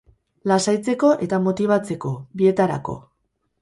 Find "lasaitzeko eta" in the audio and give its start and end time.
0.51-1.41